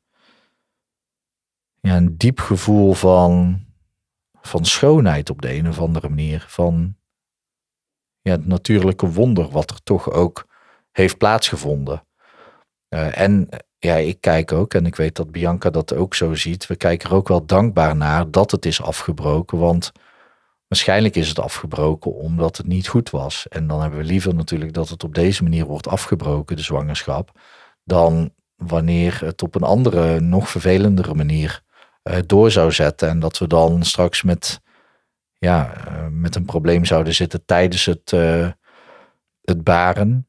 ja, 1.84 1.96
een 1.96 2.16
diep 2.16 2.40
gevoel 2.40 2.92
van, 2.92 3.60
van 4.40 4.64
schoonheid 4.64 5.30
op 5.30 5.42
de 5.42 5.54
een 5.54 5.68
of 5.68 5.80
andere 5.80 6.08
manier. 6.08 6.44
Van 6.48 6.96
ja, 8.20 8.30
het 8.30 8.46
natuurlijke 8.46 9.10
wonder 9.10 9.48
wat 9.48 9.70
er 9.70 9.82
toch 9.82 10.10
ook 10.10 10.46
heeft 10.90 11.18
plaatsgevonden. 11.18 12.06
Uh, 12.88 13.18
en 13.18 13.48
ja, 13.78 13.94
ik 13.94 14.20
kijk 14.20 14.52
ook 14.52 14.74
en 14.74 14.86
ik 14.86 14.96
weet 14.96 15.16
dat 15.16 15.30
Bianca 15.30 15.70
dat 15.70 15.94
ook 15.94 16.14
zo 16.14 16.34
ziet. 16.34 16.66
We 16.66 16.76
kijken 16.76 17.10
er 17.10 17.16
ook 17.16 17.28
wel 17.28 17.46
dankbaar 17.46 17.96
naar 17.96 18.30
dat 18.30 18.50
het 18.50 18.66
is 18.66 18.82
afgebroken. 18.82 19.58
Want 19.58 19.92
waarschijnlijk 20.68 21.16
is 21.16 21.28
het 21.28 21.38
afgebroken 21.38 22.14
omdat 22.14 22.56
het 22.56 22.66
niet 22.66 22.88
goed 22.88 23.10
was. 23.10 23.48
En 23.48 23.66
dan 23.66 23.80
hebben 23.80 23.98
we 23.98 24.04
liever 24.04 24.34
natuurlijk 24.34 24.72
dat 24.72 24.88
het 24.88 25.04
op 25.04 25.14
deze 25.14 25.42
manier 25.42 25.64
wordt 25.64 25.88
afgebroken, 25.88 26.56
de 26.56 26.62
zwangerschap, 26.62 27.40
dan 27.82 28.32
wanneer 28.56 29.20
het 29.24 29.42
op 29.42 29.54
een 29.54 29.62
andere, 29.62 30.20
nog 30.20 30.48
vervelendere 30.48 31.14
manier 31.14 31.62
door 32.26 32.50
zou 32.50 32.72
zetten. 32.72 33.08
En 33.08 33.18
dat 33.18 33.38
we 33.38 33.46
dan 33.46 33.82
straks 33.82 34.22
met, 34.22 34.60
ja, 35.38 35.72
uh, 35.88 36.06
met 36.10 36.34
een 36.34 36.44
probleem 36.44 36.84
zouden 36.84 37.14
zitten 37.14 37.44
tijdens 37.44 37.84
het, 37.84 38.12
uh, 38.12 38.48
het 39.40 39.64
baren 39.64 40.28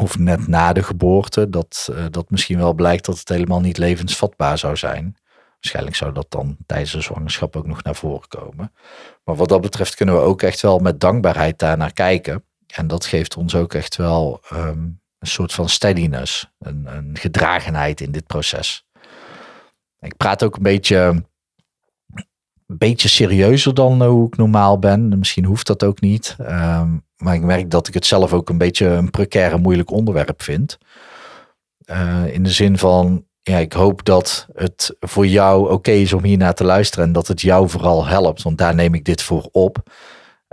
of 0.00 0.18
net 0.18 0.46
na 0.46 0.72
de 0.72 0.82
geboorte, 0.82 1.50
dat, 1.50 1.92
dat 2.10 2.30
misschien 2.30 2.58
wel 2.58 2.74
blijkt 2.74 3.04
dat 3.04 3.18
het 3.18 3.28
helemaal 3.28 3.60
niet 3.60 3.78
levensvatbaar 3.78 4.58
zou 4.58 4.76
zijn. 4.76 5.16
Waarschijnlijk 5.60 5.96
zou 5.96 6.12
dat 6.12 6.26
dan 6.28 6.56
tijdens 6.66 6.92
de 6.92 7.00
zwangerschap 7.00 7.56
ook 7.56 7.66
nog 7.66 7.82
naar 7.82 7.94
voren 7.94 8.28
komen. 8.28 8.72
Maar 9.24 9.36
wat 9.36 9.48
dat 9.48 9.60
betreft 9.60 9.94
kunnen 9.94 10.14
we 10.14 10.20
ook 10.20 10.42
echt 10.42 10.60
wel 10.60 10.78
met 10.78 11.00
dankbaarheid 11.00 11.58
daar 11.58 11.76
naar 11.76 11.92
kijken. 11.92 12.44
En 12.66 12.86
dat 12.86 13.06
geeft 13.06 13.36
ons 13.36 13.54
ook 13.54 13.74
echt 13.74 13.96
wel 13.96 14.40
um, 14.52 15.00
een 15.18 15.26
soort 15.26 15.52
van 15.52 15.68
steadiness, 15.68 16.50
een, 16.58 16.86
een 16.86 17.16
gedragenheid 17.18 18.00
in 18.00 18.12
dit 18.12 18.26
proces. 18.26 18.85
Ik 20.06 20.16
praat 20.16 20.44
ook 20.44 20.56
een 20.56 20.62
beetje, 20.62 20.96
een 22.66 22.78
beetje 22.78 23.08
serieuzer 23.08 23.74
dan 23.74 24.02
uh, 24.02 24.08
hoe 24.08 24.26
ik 24.26 24.36
normaal 24.36 24.78
ben. 24.78 25.18
Misschien 25.18 25.44
hoeft 25.44 25.66
dat 25.66 25.84
ook 25.84 26.00
niet. 26.00 26.36
Um, 26.40 27.04
maar 27.16 27.34
ik 27.34 27.42
merk 27.42 27.70
dat 27.70 27.88
ik 27.88 27.94
het 27.94 28.06
zelf 28.06 28.32
ook 28.32 28.48
een 28.48 28.58
beetje 28.58 28.86
een 28.86 29.10
precaire, 29.10 29.58
moeilijk 29.58 29.90
onderwerp 29.90 30.42
vind. 30.42 30.78
Uh, 31.86 32.32
in 32.32 32.42
de 32.42 32.50
zin 32.50 32.78
van, 32.78 33.24
ja, 33.42 33.58
ik 33.58 33.72
hoop 33.72 34.04
dat 34.04 34.48
het 34.54 34.96
voor 35.00 35.26
jou 35.26 35.70
oké 35.70 35.90
is 35.90 36.12
om 36.12 36.24
hier 36.24 36.36
naar 36.36 36.54
te 36.54 36.64
luisteren 36.64 37.06
en 37.06 37.12
dat 37.12 37.26
het 37.26 37.40
jou 37.40 37.68
vooral 37.68 38.06
helpt, 38.06 38.42
want 38.42 38.58
daar 38.58 38.74
neem 38.74 38.94
ik 38.94 39.04
dit 39.04 39.22
voor 39.22 39.48
op. 39.52 39.90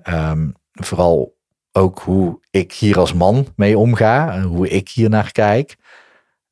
Um, 0.09 0.53
vooral 0.71 1.35
ook 1.71 1.99
hoe 1.99 2.39
ik 2.51 2.73
hier 2.73 2.99
als 2.99 3.13
man 3.13 3.47
mee 3.55 3.77
omga 3.77 4.41
hoe 4.41 4.69
ik 4.69 4.89
hier 4.89 5.09
naar 5.09 5.31
kijk. 5.31 5.77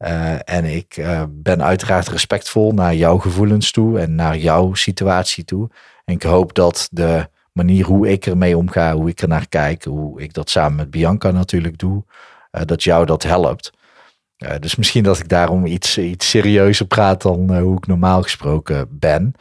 Uh, 0.01 0.49
en 0.49 0.65
ik 0.65 0.97
uh, 0.97 1.23
ben 1.29 1.63
uiteraard 1.63 2.07
respectvol 2.07 2.71
naar 2.71 2.95
jouw 2.95 3.17
gevoelens 3.17 3.71
toe 3.71 3.99
en 3.99 4.15
naar 4.15 4.37
jouw 4.37 4.73
situatie 4.73 5.43
toe. 5.43 5.69
En 6.05 6.13
ik 6.13 6.23
hoop 6.23 6.53
dat 6.53 6.87
de 6.91 7.29
manier 7.51 7.85
hoe 7.85 8.09
ik 8.09 8.25
ermee 8.25 8.57
omga, 8.57 8.93
hoe 8.95 9.09
ik 9.09 9.21
er 9.21 9.27
naar 9.27 9.47
kijk, 9.47 9.83
hoe 9.83 10.21
ik 10.21 10.33
dat 10.33 10.49
samen 10.49 10.75
met 10.75 10.91
Bianca 10.91 11.31
natuurlijk 11.31 11.77
doe, 11.77 12.03
uh, 12.51 12.61
dat 12.65 12.83
jou 12.83 13.05
dat 13.05 13.23
helpt. 13.23 13.71
Dus 14.59 14.75
misschien 14.75 15.03
dat 15.03 15.19
ik 15.19 15.29
daarom 15.29 15.65
iets, 15.65 15.97
iets 15.97 16.29
serieuzer 16.29 16.85
praat 16.85 17.21
dan 17.21 17.57
hoe 17.57 17.77
ik 17.77 17.87
normaal 17.87 18.21
gesproken 18.21 18.87
ben. 18.89 19.33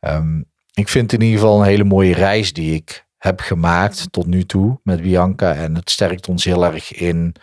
Um, 0.00 0.44
ik 0.72 0.88
vind 0.88 1.12
in 1.12 1.20
ieder 1.20 1.38
geval 1.38 1.60
een 1.60 1.66
hele 1.66 1.84
mooie 1.84 2.14
reis 2.14 2.52
die 2.52 2.74
ik 2.74 3.06
heb 3.18 3.40
gemaakt 3.40 4.06
tot 4.10 4.26
nu 4.26 4.44
toe 4.44 4.80
met 4.82 5.02
Bianca. 5.02 5.54
En 5.54 5.74
het 5.74 5.90
sterkt 5.90 6.28
ons 6.28 6.44
heel 6.44 6.64
erg 6.64 6.92
in 6.92 7.34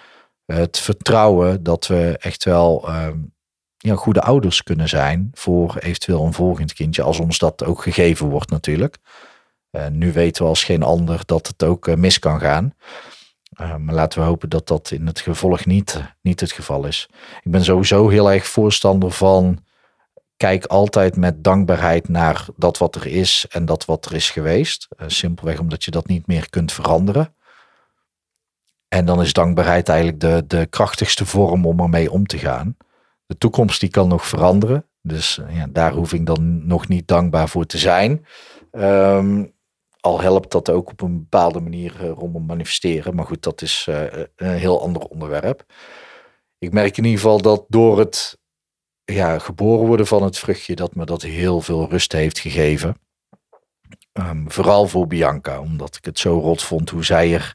het 0.52 0.80
vertrouwen 0.80 1.64
dat 1.64 1.88
we 1.88 2.18
echt 2.20 2.44
wel 2.44 2.90
um, 2.90 3.34
ja, 3.78 3.96
goede 3.96 4.22
ouders 4.22 4.64
kunnen 4.64 4.90
zijn 4.90 5.32
voor 5.34 5.78
eventueel 5.78 6.26
een 6.26 6.34
volgend 6.34 6.74
kindje, 6.74 7.02
als 7.02 7.20
ons 7.20 7.38
dat 7.38 7.64
ook 7.64 7.82
gegeven 7.82 8.30
wordt 8.30 8.50
natuurlijk. 8.50 8.98
Uh, 9.72 9.88
nu 9.88 10.12
weten 10.14 10.44
we 10.44 10.50
als 10.50 10.64
geen 10.64 10.84
ander 10.84 11.22
dat 11.26 11.48
het 11.48 11.64
ook 11.64 11.88
uh, 11.88 11.96
mis 11.96 12.20
kan 12.20 12.40
gaan. 12.40 12.74
Uh, 13.62 13.76
maar 13.76 13.96
laten 13.96 14.20
we 14.20 14.26
hopen 14.26 14.50
dat 14.50 14.68
dat 14.68 14.92
in 14.92 15.08
het 15.08 15.20
gevolg 15.20 15.66
niet, 15.66 16.02
niet 16.22 16.40
het 16.40 16.52
geval 16.52 16.86
is. 16.86 17.08
Ik 17.42 17.52
ben 17.52 17.64
sowieso 17.64 18.10
heel 18.10 18.32
erg 18.32 18.48
voorstander 18.48 19.12
van 19.12 19.64
kijk 20.38 20.66
altijd 20.66 21.16
met 21.16 21.44
dankbaarheid 21.44 22.10
naar 22.10 22.46
dat 22.56 22.78
wat 22.78 22.96
er 22.96 23.08
is 23.08 23.46
en 23.50 23.66
dat 23.66 23.86
wat 23.86 24.06
er 24.06 24.14
is 24.14 24.30
geweest. 24.30 24.88
Uh, 24.98 25.08
simpelweg 25.08 25.60
omdat 25.60 25.84
je 25.84 25.92
dat 25.92 26.08
niet 26.08 26.28
meer 26.28 26.50
kunt 26.50 26.72
veranderen. 26.72 27.36
En 28.96 29.06
dan 29.06 29.22
is 29.22 29.34
dankbaarheid 29.34 29.90
eigenlijk 29.90 30.20
de, 30.20 30.44
de 30.48 30.66
krachtigste 30.66 31.26
vorm 31.26 31.66
om 31.66 31.80
ermee 31.80 32.12
om 32.12 32.26
te 32.26 32.38
gaan. 32.38 32.78
De 33.26 33.38
toekomst 33.38 33.80
die 33.80 33.90
kan 33.90 34.08
nog 34.08 34.28
veranderen. 34.28 34.86
Dus 35.02 35.40
ja, 35.50 35.68
daar 35.70 35.92
hoef 35.94 36.14
ik 36.14 36.26
dan 36.26 36.68
nog 36.68 36.88
niet 36.88 37.08
dankbaar 37.08 37.50
voor 37.50 37.66
te 37.66 37.78
zijn. 37.78 38.26
Um, 38.72 39.54
al 40.00 40.22
helpt 40.22 40.52
dat 40.52 40.70
ook 40.70 40.90
op 40.90 41.02
een 41.02 41.20
bepaalde 41.20 41.60
manier 41.60 41.96
uh, 42.02 42.10
rondom 42.10 42.46
manifesteren. 42.46 43.16
Maar 43.16 43.26
goed, 43.26 43.44
dat 43.44 43.62
is 43.62 43.86
uh, 43.90 44.04
een 44.36 44.58
heel 44.58 44.82
ander 44.82 45.02
onderwerp. 45.02 45.66
Ik 46.58 46.74
merk 46.74 46.98
in 46.98 47.04
ieder 47.04 47.20
geval 47.20 47.42
dat 47.42 47.66
door 47.68 48.00
het 48.00 48.38
ja, 49.04 49.40
geboren 49.40 49.88
worden 49.88 50.08
van 50.08 50.24
het 50.24 50.38
vruchtje, 50.38 50.76
dat 50.76 50.96
me 50.96 51.06
dat 51.06 51.22
heel 51.22 51.62
veel 51.62 51.90
rust 51.90 52.12
heeft 52.12 52.40
gegeven. 52.40 52.96
Um, 54.14 54.52
vooral 54.52 54.88
voor 54.88 55.08
Bianca, 55.08 55.60
omdat 55.60 55.96
ik 55.96 56.06
het 56.06 56.20
zo 56.20 56.40
rot 56.40 56.64
vond 56.64 56.90
hoe 56.90 57.06
zij 57.06 57.34
er 57.34 57.54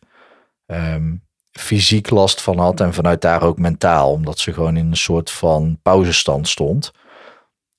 um, 0.66 1.25
fysiek 1.59 2.11
last 2.11 2.41
van 2.41 2.59
had 2.59 2.81
en 2.81 2.95
vanuit 2.95 3.21
daar 3.21 3.43
ook 3.43 3.59
mentaal, 3.59 4.13
omdat 4.13 4.39
ze 4.39 4.53
gewoon 4.53 4.77
in 4.77 4.87
een 4.87 4.97
soort 4.97 5.31
van 5.31 5.79
pauzestand 5.83 6.49
stond. 6.49 6.93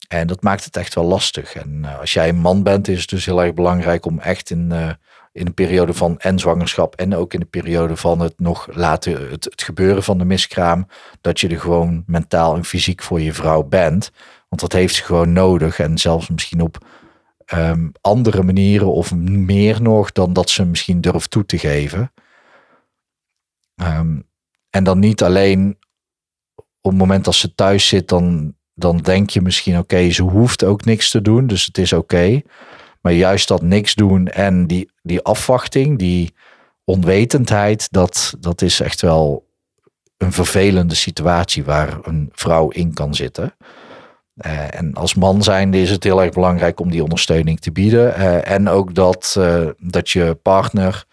En 0.08 0.28
dat 0.28 0.42
maakt 0.42 0.66
het 0.66 0.78
echt 0.78 0.96
wel 0.96 1.04
lastig. 1.04 1.56
En 1.56 1.82
uh, 1.86 2.00
als 2.00 2.14
jij 2.14 2.30
een 2.30 2.40
man 2.40 2.64
bent, 2.64 2.88
is 2.88 3.00
het 3.02 3.10
dus 3.10 3.26
heel 3.26 3.44
erg 3.44 3.54
belangrijk 3.54 4.06
om 4.06 4.20
echt 4.20 4.50
in, 4.50 4.70
uh, 4.72 4.90
in 5.32 5.46
een 5.46 5.54
periode 5.54 5.94
van 5.94 6.20
en 6.20 6.40
zwangerschap 6.40 6.96
en 6.96 7.16
ook 7.16 7.34
in 7.34 7.40
de 7.40 7.46
periode 7.46 7.96
van 7.96 8.20
het 8.20 8.34
nog 8.38 8.68
laten, 8.72 9.30
het, 9.30 9.44
het, 9.44 9.62
gebeuren 9.62 10.04
van 10.04 10.18
de 10.18 10.26
miskraam, 10.26 10.88
dat 11.22 11.40
je 11.40 11.48
er 11.48 11.60
gewoon 11.60 12.04
mentaal 12.06 12.56
en 12.56 12.66
fysiek 12.66 13.04
voor 13.04 13.22
je 13.22 13.34
vrouw 13.34 13.64
bent. 13.64 14.12
Want 14.50 14.62
dat 14.62 14.74
heeft 14.74 14.96
ze 14.96 15.04
gewoon 15.04 15.34
nodig. 15.34 15.80
En 15.80 15.98
zelfs 15.98 16.30
misschien 16.30 16.62
op 16.62 16.86
um, 17.54 17.92
andere 18.02 18.44
manieren 18.44 18.92
of 18.92 19.16
meer 19.16 19.82
nog 19.82 20.12
dan 20.12 20.34
dat 20.34 20.50
ze 20.50 20.66
misschien 20.66 21.02
durft 21.02 21.32
toe 21.32 21.46
te 21.46 21.58
geven. 21.58 22.12
Um, 23.82 24.30
en 24.70 24.84
dan 24.84 25.00
niet 25.00 25.24
alleen 25.24 25.78
op 26.82 26.92
het 26.92 27.00
moment 27.00 27.26
dat 27.26 27.36
ze 27.36 27.56
thuis 27.56 27.88
zit, 27.88 28.08
dan 28.08 28.58
dan 28.78 28.98
denk 28.98 29.30
je 29.30 29.42
misschien, 29.42 29.78
oké, 29.78 30.10
ze 30.10 30.24
hoeft 30.24 30.64
ook 30.64 30.86
niks 30.86 31.10
te 31.10 31.22
doen, 31.22 31.48
dus 31.48 31.66
het 31.66 31.78
is 31.78 31.94
oké. 31.94 32.42
Maar 33.02 33.14
juist 33.14 33.48
dat 33.48 33.62
niks 33.62 33.96
doen 33.96 34.28
en 34.28 34.68
die, 34.68 34.92
die 35.02 35.22
afwachting, 35.22 35.98
die 35.98 36.34
onwetendheid, 36.84 37.88
dat, 37.92 38.34
dat 38.40 38.62
is 38.62 38.80
echt 38.80 39.02
wel 39.02 39.48
een 40.18 40.32
vervelende 40.32 40.96
situatie 40.96 41.64
waar 41.64 41.98
een 42.02 42.30
vrouw 42.32 42.70
in 42.70 42.94
kan 42.94 43.16
zitten. 43.16 43.56
Uh, 44.46 44.76
en 44.76 44.94
als 44.94 45.16
man 45.16 45.44
zijnde 45.44 45.82
is 45.82 45.90
het 45.90 46.04
heel 46.04 46.22
erg 46.22 46.34
belangrijk 46.34 46.80
om 46.80 46.92
die 46.92 47.04
ondersteuning 47.04 47.60
te 47.60 47.72
bieden. 47.72 48.20
Uh, 48.20 48.50
en 48.50 48.68
ook 48.68 48.94
dat, 48.94 49.36
uh, 49.38 49.68
dat 49.78 50.10
je 50.10 50.40
partner 50.42 51.06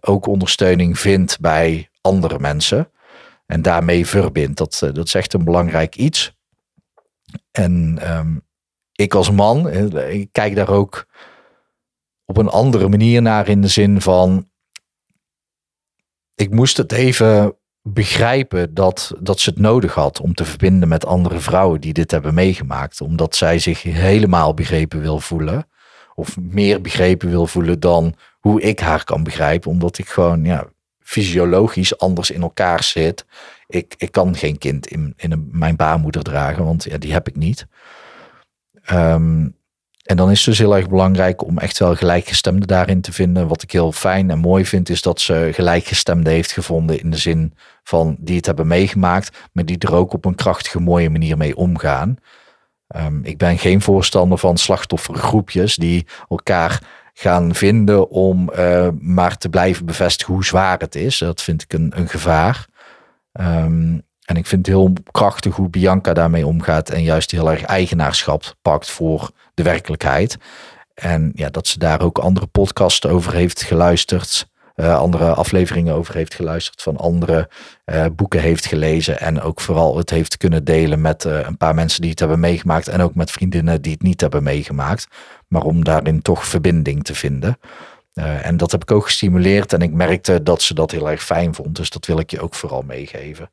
ook 0.00 0.26
ondersteuning 0.26 0.98
vindt 0.98 1.40
bij 1.40 1.90
andere 2.00 2.38
mensen. 2.38 2.90
En 3.46 3.62
daarmee 3.62 4.06
verbindt. 4.06 4.58
Dat, 4.58 4.78
dat 4.80 5.06
is 5.06 5.14
echt 5.14 5.32
een 5.32 5.44
belangrijk 5.44 5.96
iets. 5.96 6.34
En 7.50 7.98
um, 8.16 8.46
ik 8.92 9.14
als 9.14 9.30
man, 9.30 9.68
ik 9.96 10.28
kijk 10.32 10.54
daar 10.54 10.70
ook 10.70 11.06
op 12.24 12.36
een 12.36 12.48
andere 12.48 12.88
manier 12.88 13.22
naar 13.22 13.48
in 13.48 13.60
de 13.60 13.68
zin 13.68 14.00
van, 14.00 14.50
ik 16.34 16.50
moest 16.50 16.76
het 16.76 16.92
even 16.92 17.56
begrijpen 17.82 18.74
dat, 18.74 19.12
dat 19.20 19.40
ze 19.40 19.50
het 19.50 19.58
nodig 19.58 19.94
had 19.94 20.20
om 20.20 20.34
te 20.34 20.44
verbinden 20.44 20.88
met 20.88 21.06
andere 21.06 21.40
vrouwen 21.40 21.80
die 21.80 21.92
dit 21.92 22.10
hebben 22.10 22.34
meegemaakt. 22.34 23.00
Omdat 23.00 23.36
zij 23.36 23.58
zich 23.58 23.82
helemaal 23.82 24.54
begrepen 24.54 25.00
wil 25.00 25.20
voelen. 25.20 25.68
Of 26.18 26.36
meer 26.40 26.80
begrepen 26.80 27.30
wil 27.30 27.46
voelen 27.46 27.80
dan 27.80 28.14
hoe 28.40 28.60
ik 28.60 28.80
haar 28.80 29.04
kan 29.04 29.22
begrijpen. 29.22 29.70
Omdat 29.70 29.98
ik 29.98 30.08
gewoon 30.08 30.44
ja, 30.44 30.66
fysiologisch 31.00 31.98
anders 31.98 32.30
in 32.30 32.42
elkaar 32.42 32.82
zit 32.82 33.24
ik, 33.66 33.94
ik 33.98 34.12
kan 34.12 34.36
geen 34.36 34.58
kind 34.58 34.86
in, 34.86 35.14
in 35.16 35.32
een, 35.32 35.48
mijn 35.52 35.76
baarmoeder 35.76 36.22
dragen, 36.22 36.64
want 36.64 36.84
ja, 36.84 36.98
die 36.98 37.12
heb 37.12 37.28
ik 37.28 37.36
niet. 37.36 37.66
Um, 38.92 39.54
en 40.02 40.16
dan 40.16 40.30
is 40.30 40.36
het 40.36 40.46
dus 40.46 40.58
heel 40.58 40.76
erg 40.76 40.88
belangrijk 40.88 41.44
om 41.44 41.58
echt 41.58 41.78
wel 41.78 41.94
gelijkgestemden 41.94 42.68
daarin 42.68 43.00
te 43.00 43.12
vinden. 43.12 43.48
Wat 43.48 43.62
ik 43.62 43.70
heel 43.70 43.92
fijn 43.92 44.30
en 44.30 44.38
mooi 44.38 44.66
vind, 44.66 44.88
is 44.88 45.02
dat 45.02 45.20
ze 45.20 45.50
gelijkgestemden 45.52 46.32
heeft 46.32 46.52
gevonden 46.52 47.00
in 47.00 47.10
de 47.10 47.16
zin 47.16 47.54
van 47.82 48.16
die 48.18 48.36
het 48.36 48.46
hebben 48.46 48.66
meegemaakt, 48.66 49.48
maar 49.52 49.64
die 49.64 49.78
er 49.78 49.94
ook 49.94 50.12
op 50.12 50.24
een 50.24 50.34
krachtige, 50.34 50.80
mooie 50.80 51.10
manier 51.10 51.36
mee 51.36 51.56
omgaan. 51.56 52.16
Um, 52.96 53.20
ik 53.24 53.38
ben 53.38 53.58
geen 53.58 53.80
voorstander 53.80 54.38
van 54.38 54.56
slachtoffergroepjes 54.56 55.76
die 55.76 56.06
elkaar 56.28 56.82
gaan 57.12 57.54
vinden 57.54 58.08
om 58.10 58.50
uh, 58.58 58.88
maar 58.98 59.36
te 59.36 59.48
blijven 59.48 59.86
bevestigen 59.86 60.34
hoe 60.34 60.44
zwaar 60.44 60.78
het 60.78 60.94
is. 60.94 61.18
Dat 61.18 61.42
vind 61.42 61.62
ik 61.62 61.72
een, 61.72 61.92
een 61.96 62.08
gevaar. 62.08 62.66
Um, 63.32 64.04
en 64.24 64.36
ik 64.36 64.46
vind 64.46 64.66
het 64.66 64.76
heel 64.76 64.92
krachtig 65.10 65.56
hoe 65.56 65.68
Bianca 65.68 66.12
daarmee 66.12 66.46
omgaat 66.46 66.90
en 66.90 67.02
juist 67.02 67.30
heel 67.30 67.50
erg 67.50 67.62
eigenaarschap 67.62 68.54
pakt 68.62 68.90
voor 68.90 69.30
de 69.54 69.62
werkelijkheid. 69.62 70.38
En 70.94 71.32
ja, 71.34 71.50
dat 71.50 71.66
ze 71.66 71.78
daar 71.78 72.00
ook 72.00 72.18
andere 72.18 72.46
podcasts 72.46 73.06
over 73.06 73.34
heeft 73.34 73.62
geluisterd. 73.62 74.48
Uh, 74.76 74.98
andere 74.98 75.34
afleveringen 75.34 75.94
over 75.94 76.14
heeft 76.14 76.34
geluisterd, 76.34 76.82
van 76.82 76.96
andere 76.96 77.48
uh, 77.86 78.04
boeken 78.12 78.40
heeft 78.40 78.66
gelezen. 78.66 79.20
En 79.20 79.40
ook 79.40 79.60
vooral 79.60 79.96
het 79.96 80.10
heeft 80.10 80.36
kunnen 80.36 80.64
delen 80.64 81.00
met 81.00 81.24
uh, 81.24 81.38
een 81.38 81.56
paar 81.56 81.74
mensen 81.74 82.00
die 82.00 82.10
het 82.10 82.18
hebben 82.18 82.40
meegemaakt. 82.40 82.88
En 82.88 83.00
ook 83.00 83.14
met 83.14 83.30
vriendinnen 83.30 83.82
die 83.82 83.92
het 83.92 84.02
niet 84.02 84.20
hebben 84.20 84.42
meegemaakt. 84.42 85.08
Maar 85.48 85.62
om 85.62 85.84
daarin 85.84 86.22
toch 86.22 86.46
verbinding 86.46 87.04
te 87.04 87.14
vinden. 87.14 87.58
En 88.14 88.56
dat 88.56 88.70
heb 88.70 88.82
ik 88.82 88.90
ook 88.90 89.04
gestimuleerd 89.04 89.72
en 89.72 89.80
ik 89.80 89.92
merkte 89.92 90.42
dat 90.42 90.62
ze 90.62 90.74
dat 90.74 90.90
heel 90.90 91.10
erg 91.10 91.24
fijn 91.24 91.54
vond. 91.54 91.76
Dus 91.76 91.90
dat 91.90 92.06
wil 92.06 92.18
ik 92.18 92.30
je 92.30 92.40
ook 92.40 92.54
vooral 92.54 92.82
meegeven. 92.82 93.50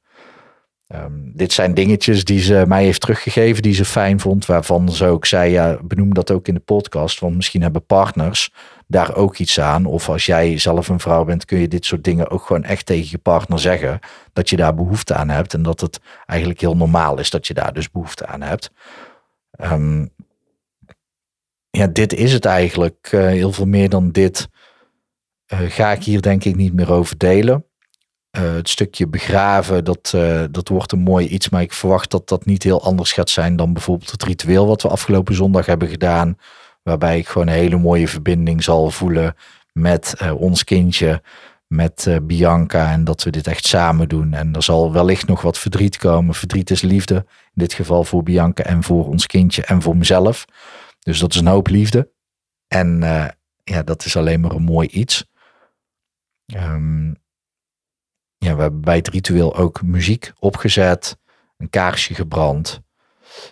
Um, 0.96 1.32
dit 1.36 1.54
zijn 1.54 1.74
dingetjes 1.74 2.24
die 2.24 2.40
ze 2.40 2.64
mij 2.68 2.84
heeft 2.84 3.02
teruggegeven, 3.02 3.62
die 3.62 3.74
ze 3.74 3.86
fijn 3.86 4.20
vond. 4.20 4.46
Waarvan 4.46 4.92
ze 4.92 5.06
ook 5.06 5.26
zei, 5.26 5.52
ja, 5.52 5.78
benoem 5.84 6.14
dat 6.14 6.32
ook 6.32 6.48
in 6.48 6.54
de 6.54 6.60
podcast. 6.60 7.20
Want 7.20 7.36
misschien 7.36 7.62
hebben 7.62 7.86
partners 7.86 8.54
daar 8.88 9.16
ook 9.16 9.38
iets 9.38 9.60
aan. 9.60 9.86
Of 9.86 10.10
als 10.10 10.26
jij 10.26 10.58
zelf 10.58 10.88
een 10.88 11.00
vrouw 11.00 11.24
bent, 11.24 11.46
kun 11.46 11.60
je 11.60 11.68
dit 11.68 11.86
soort 11.86 12.04
dingen 12.04 12.30
ook 12.30 12.42
gewoon 12.42 12.64
echt 12.64 12.86
tegen 12.86 13.08
je 13.10 13.18
partner 13.18 13.60
zeggen. 13.60 14.00
Dat 14.34 14.50
je 14.50 14.56
daar 14.56 14.76
behoefte 14.76 15.14
aan 15.14 15.30
hebt. 15.30 15.54
En 15.54 15.64
dat 15.64 15.82
het 15.82 16.00
eigenlijk 16.26 16.60
heel 16.60 16.78
normaal 16.78 17.20
is 17.20 17.30
dat 17.30 17.48
je 17.48 17.54
daar 17.54 17.74
dus 17.74 17.92
behoefte 17.92 18.26
aan 18.26 18.42
hebt. 18.42 18.72
Um, 19.62 20.12
ja, 21.70 21.88
dit 21.88 22.14
is 22.14 22.34
het 22.34 22.46
eigenlijk. 22.46 23.10
Uh, 23.12 23.26
heel 23.26 23.52
veel 23.52 23.66
meer 23.66 23.90
dan 23.90 24.12
dit 24.12 24.50
uh, 25.54 25.60
ga 25.60 25.92
ik 25.92 26.04
hier 26.04 26.22
denk 26.22 26.44
ik 26.44 26.56
niet 26.56 26.74
meer 26.74 26.92
over 26.92 27.18
delen. 27.18 27.66
Uh, 28.38 28.54
het 28.54 28.70
stukje 28.70 29.08
begraven, 29.08 29.84
dat, 29.84 30.16
dat 30.52 30.68
wordt 30.68 30.92
een 30.92 31.00
mooi 31.00 31.28
iets. 31.28 31.50
Maar 31.50 31.62
ik 31.62 31.74
verwacht 31.74 32.12
dat 32.12 32.28
dat 32.30 32.46
niet 32.46 32.64
heel 32.64 32.84
anders 32.84 33.12
gaat 33.12 33.30
zijn 33.30 33.56
dan 33.56 33.74
bijvoorbeeld 33.74 34.12
het 34.12 34.24
ritueel 34.24 34.68
wat 34.68 34.82
we 34.82 34.88
afgelopen 34.88 35.36
zondag 35.36 35.66
hebben 35.66 35.88
gedaan. 35.88 36.38
Waarbij 36.84 37.18
ik 37.18 37.28
gewoon 37.28 37.48
een 37.48 37.54
hele 37.54 37.78
mooie 37.78 38.08
verbinding 38.08 38.64
zal 38.64 38.92
voelen 38.92 39.36
met 39.74 40.16
ons 40.38 40.64
kindje, 40.64 41.22
met 41.68 42.20
Bianca. 42.22 42.92
En 42.92 43.04
dat 43.04 43.24
we 43.24 43.30
dit 43.30 43.48
echt 43.48 43.66
samen 43.66 44.10
doen. 44.10 44.34
En 44.34 44.56
er 44.56 44.64
zal 44.64 44.94
wellicht 44.94 45.28
nog 45.28 45.42
wat 45.42 45.58
verdriet 45.58 45.98
komen. 45.98 46.36
Verdriet 46.36 46.70
is 46.70 46.82
liefde. 46.82 47.16
In 47.16 47.52
dit 47.54 47.74
geval 47.74 48.04
voor 48.04 48.24
Bianca 48.24 48.64
en 48.64 48.84
voor 48.84 49.08
ons 49.08 49.26
kindje 49.26 49.66
en 49.66 49.82
voor 49.82 49.98
mezelf. 49.98 50.46
Dus 51.00 51.20
dat 51.20 51.34
is 51.34 51.40
een 51.40 51.48
hoop 51.48 51.68
liefde. 51.68 52.10
En 52.68 53.00
ja, 53.64 53.84
dat 53.84 54.06
is 54.06 54.18
alleen 54.18 54.40
maar 54.40 54.52
een 54.52 54.64
mooi 54.64 54.88
iets. 54.88 55.26
Um, 56.56 57.22
we 58.56 58.62
hebben 58.62 58.82
bij 58.82 58.96
het 58.96 59.08
ritueel 59.08 59.56
ook 59.56 59.82
muziek 59.82 60.32
opgezet, 60.40 61.18
een 61.58 61.70
kaarsje 61.70 62.14
gebrand 62.14 62.82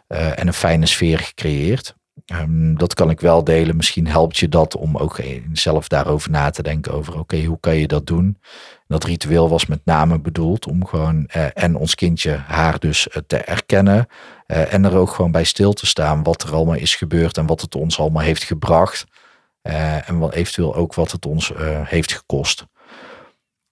uh, 0.07 0.39
en 0.39 0.47
een 0.47 0.53
fijne 0.53 0.85
sfeer 0.85 1.19
gecreëerd. 1.19 1.95
Um, 2.33 2.77
dat 2.77 2.93
kan 2.93 3.09
ik 3.09 3.19
wel 3.19 3.43
delen. 3.43 3.75
Misschien 3.75 4.07
helpt 4.07 4.37
je 4.37 4.49
dat 4.49 4.75
om 4.75 4.97
ook 4.97 5.19
zelf 5.53 5.87
daarover 5.87 6.31
na 6.31 6.49
te 6.49 6.63
denken. 6.63 6.93
Over 6.93 7.19
oké, 7.19 7.43
hoe 7.43 7.59
kan 7.59 7.75
je 7.75 7.87
dat 7.87 8.05
doen? 8.05 8.37
Dat 8.87 9.03
ritueel 9.03 9.49
was 9.49 9.65
met 9.65 9.85
name 9.85 10.19
bedoeld 10.19 10.67
om 10.67 10.85
gewoon 10.85 11.29
uh, 11.35 11.45
en 11.53 11.75
ons 11.75 11.95
kindje 11.95 12.35
haar 12.35 12.79
dus 12.79 13.07
uh, 13.07 13.13
te 13.27 13.37
erkennen. 13.37 14.07
En 14.45 14.85
er 14.85 14.95
ook 14.95 15.09
gewoon 15.09 15.31
bij 15.31 15.43
stil 15.43 15.73
te 15.73 15.85
staan 15.85 16.23
wat 16.23 16.43
er 16.43 16.53
allemaal 16.53 16.75
is 16.75 16.95
gebeurd 16.95 17.37
en 17.37 17.45
wat 17.45 17.61
het 17.61 17.75
ons 17.75 17.99
allemaal 17.99 18.23
heeft 18.23 18.43
gebracht. 18.43 19.05
en 20.05 20.17
wat 20.17 20.33
eventueel 20.33 20.75
ook 20.75 20.93
wat 20.93 21.11
het 21.11 21.25
ons 21.25 21.51
heeft 21.83 22.13
gekost. 22.13 22.65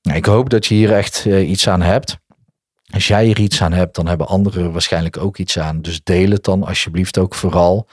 Nou, 0.02 0.18
ik 0.18 0.26
hoop 0.26 0.50
dat 0.50 0.66
je 0.66 0.76
hier 0.76 0.94
echt 0.94 1.26
iets 1.26 1.70
aan 1.70 1.82
hebt. 1.82 2.18
Als 2.94 3.08
jij 3.08 3.26
hier 3.26 3.40
iets 3.40 3.62
aan 3.62 3.74
hebt, 3.74 3.96
dan 3.96 4.08
hebben 4.08 4.28
anderen 4.28 4.72
waarschijnlijk 4.72 5.18
ook 5.18 5.38
iets 5.38 5.60
aan. 5.60 5.82
Dus 5.82 6.04
deel 6.04 6.30
het 6.30 6.44
dan 6.44 6.64
alsjeblieft 6.64 7.18
ook 7.18 7.36
vooral. 7.36 7.88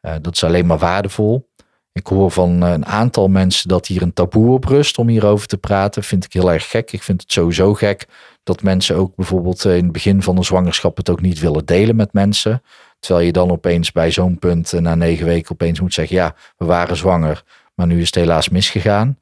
Uh, 0.00 0.14
dat 0.20 0.34
is 0.34 0.44
alleen 0.44 0.66
maar 0.66 0.78
waardevol. 0.78 1.50
Ik 1.92 2.06
hoor 2.06 2.30
van 2.30 2.62
een 2.62 2.86
aantal 2.86 3.28
mensen 3.28 3.68
dat 3.68 3.86
hier 3.86 4.02
een 4.02 4.12
taboe 4.12 4.52
op 4.52 4.64
rust 4.64 4.98
om 4.98 5.08
hierover 5.08 5.46
te 5.46 5.58
praten. 5.58 6.02
Vind 6.02 6.24
ik 6.24 6.32
heel 6.32 6.52
erg 6.52 6.70
gek. 6.70 6.92
Ik 6.92 7.02
vind 7.02 7.20
het 7.20 7.32
sowieso 7.32 7.74
gek 7.74 8.06
dat 8.42 8.62
mensen 8.62 8.96
ook 8.96 9.16
bijvoorbeeld 9.16 9.64
in 9.64 9.70
het 9.70 9.92
begin 9.92 10.22
van 10.22 10.36
de 10.36 10.42
zwangerschap 10.42 10.96
het 10.96 11.10
ook 11.10 11.20
niet 11.20 11.40
willen 11.40 11.64
delen 11.64 11.96
met 11.96 12.12
mensen. 12.12 12.62
Terwijl 12.98 13.26
je 13.26 13.32
dan 13.32 13.50
opeens 13.50 13.92
bij 13.92 14.10
zo'n 14.10 14.38
punt 14.38 14.72
na 14.72 14.94
negen 14.94 15.26
weken 15.26 15.52
opeens 15.52 15.80
moet 15.80 15.94
zeggen, 15.94 16.16
ja, 16.16 16.34
we 16.56 16.64
waren 16.64 16.96
zwanger, 16.96 17.42
maar 17.74 17.86
nu 17.86 18.00
is 18.00 18.06
het 18.06 18.14
helaas 18.14 18.48
misgegaan. 18.48 19.18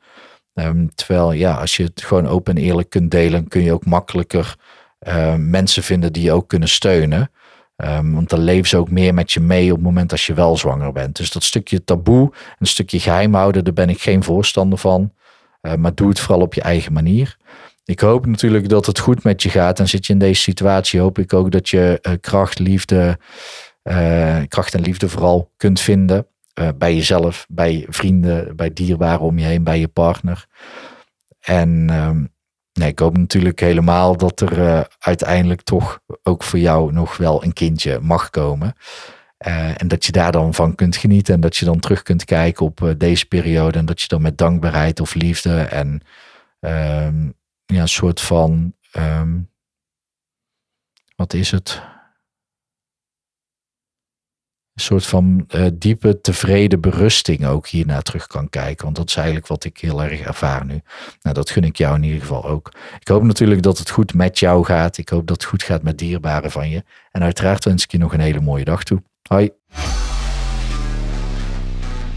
Ehm, 0.60 0.86
terwijl 0.94 1.32
ja, 1.32 1.54
als 1.54 1.76
je 1.76 1.82
het 1.82 2.02
gewoon 2.02 2.26
open 2.26 2.56
en 2.56 2.62
eerlijk 2.62 2.90
kunt 2.90 3.10
delen, 3.10 3.48
kun 3.48 3.62
je 3.62 3.72
ook 3.72 3.84
makkelijker 3.84 4.56
mensen 5.36 5.82
vinden 5.82 6.12
die 6.12 6.22
je 6.22 6.32
ook 6.32 6.48
kunnen 6.48 6.68
steunen. 6.68 7.30
Um, 7.84 8.14
want 8.14 8.28
dan 8.28 8.40
leven 8.40 8.68
ze 8.68 8.76
ook 8.76 8.90
meer 8.90 9.14
met 9.14 9.32
je 9.32 9.40
mee 9.40 9.70
op 9.70 9.76
het 9.76 9.84
moment 9.84 10.12
als 10.12 10.26
je 10.26 10.34
wel 10.34 10.56
zwanger 10.56 10.92
bent. 10.92 11.16
Dus 11.16 11.30
dat 11.30 11.42
stukje 11.42 11.84
taboe, 11.84 12.32
een 12.58 12.66
stukje 12.66 13.00
geheim 13.00 13.34
houden, 13.34 13.64
daar 13.64 13.72
ben 13.72 13.88
ik 13.88 14.02
geen 14.02 14.22
voorstander 14.22 14.78
van. 14.78 15.12
Uh, 15.62 15.74
maar 15.74 15.94
doe 15.94 16.08
het 16.08 16.20
vooral 16.20 16.42
op 16.42 16.54
je 16.54 16.60
eigen 16.60 16.92
manier. 16.92 17.36
Ik 17.84 18.00
hoop 18.00 18.26
natuurlijk 18.26 18.68
dat 18.68 18.86
het 18.86 18.98
goed 18.98 19.24
met 19.24 19.42
je 19.42 19.48
gaat. 19.50 19.78
En 19.78 19.88
zit 19.88 20.06
je 20.06 20.12
in 20.12 20.18
deze 20.18 20.40
situatie, 20.40 21.00
hoop 21.00 21.18
ik 21.18 21.32
ook 21.32 21.50
dat 21.50 21.68
je 21.68 21.98
uh, 22.02 22.12
kracht, 22.20 22.58
liefde, 22.58 23.18
kracht 24.48 24.74
en 24.74 24.80
liefde 24.80 25.08
vooral 25.08 25.50
kunt 25.56 25.80
vinden. 25.80 26.26
Bij 26.76 26.94
jezelf, 26.94 27.46
bij 27.48 27.86
vrienden, 27.88 28.56
bij 28.56 28.72
dierbaren 28.72 29.20
om 29.20 29.38
je 29.38 29.44
heen, 29.44 29.64
bij 29.64 29.80
je 29.80 29.88
partner. 29.88 30.46
En 31.40 31.68
um, 31.90 32.32
nee, 32.72 32.88
ik 32.88 32.98
hoop 32.98 33.16
natuurlijk 33.16 33.60
helemaal 33.60 34.16
dat 34.16 34.40
er 34.40 34.58
uh, 34.58 34.80
uiteindelijk 34.98 35.62
toch 35.62 36.00
ook 36.22 36.42
voor 36.42 36.58
jou 36.58 36.92
nog 36.92 37.16
wel 37.16 37.44
een 37.44 37.52
kindje 37.52 38.00
mag 38.00 38.30
komen. 38.30 38.74
Uh, 39.46 39.82
en 39.82 39.88
dat 39.88 40.04
je 40.04 40.12
daar 40.12 40.32
dan 40.32 40.54
van 40.54 40.74
kunt 40.74 40.96
genieten 40.96 41.34
en 41.34 41.40
dat 41.40 41.56
je 41.56 41.64
dan 41.64 41.80
terug 41.80 42.02
kunt 42.02 42.24
kijken 42.24 42.66
op 42.66 42.94
deze 42.96 43.26
periode 43.26 43.78
en 43.78 43.86
dat 43.86 44.00
je 44.00 44.08
dan 44.08 44.22
met 44.22 44.38
dankbaarheid 44.38 45.00
of 45.00 45.14
liefde 45.14 45.60
en 45.60 46.02
um, 46.60 47.34
ja, 47.66 47.80
een 47.80 47.88
soort 47.88 48.20
van, 48.20 48.74
um, 48.96 49.50
wat 51.16 51.32
is 51.34 51.50
het? 51.50 51.82
Soort 54.80 55.06
van 55.06 55.46
uh, 55.54 55.66
diepe 55.74 56.20
tevreden 56.20 56.80
berusting 56.80 57.46
ook 57.46 57.68
hiernaar 57.68 58.02
terug 58.02 58.26
kan 58.26 58.48
kijken. 58.48 58.84
Want 58.84 58.96
dat 58.96 59.08
is 59.08 59.16
eigenlijk 59.16 59.46
wat 59.46 59.64
ik 59.64 59.78
heel 59.78 60.02
erg 60.02 60.20
ervaar 60.20 60.64
nu. 60.64 60.80
Nou, 61.22 61.34
dat 61.34 61.50
gun 61.50 61.64
ik 61.64 61.76
jou 61.76 61.96
in 61.96 62.02
ieder 62.02 62.20
geval 62.20 62.44
ook. 62.44 62.72
Ik 63.00 63.08
hoop 63.08 63.22
natuurlijk 63.22 63.62
dat 63.62 63.78
het 63.78 63.90
goed 63.90 64.14
met 64.14 64.38
jou 64.38 64.64
gaat. 64.64 64.98
Ik 64.98 65.08
hoop 65.08 65.26
dat 65.26 65.36
het 65.36 65.50
goed 65.50 65.62
gaat 65.62 65.82
met 65.82 65.98
dierbaren 65.98 66.50
van 66.50 66.70
je. 66.70 66.84
En 67.10 67.22
uiteraard 67.22 67.64
wens 67.64 67.84
ik 67.84 67.90
je 67.90 67.98
nog 67.98 68.12
een 68.12 68.20
hele 68.20 68.40
mooie 68.40 68.64
dag 68.64 68.82
toe. 68.84 69.02
Hoi. 69.22 69.50